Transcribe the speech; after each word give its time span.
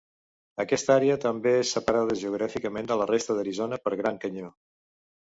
Aquesta 0.61 0.93
àrea 0.93 1.17
també 1.25 1.51
és 1.57 1.73
separada 1.75 2.15
geogràficament 2.21 2.89
de 2.91 2.97
la 3.01 3.07
resta 3.11 3.35
d'Arizona 3.41 3.79
pel 3.83 3.97
Gran 4.01 4.17
Canyó. 4.25 4.49